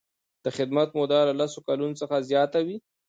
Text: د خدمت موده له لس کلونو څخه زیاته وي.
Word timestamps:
د 0.43 0.45
خدمت 0.57 0.89
موده 0.97 1.19
له 1.29 1.33
لس 1.39 1.53
کلونو 1.67 1.99
څخه 2.01 2.25
زیاته 2.29 2.59
وي. 2.67 2.77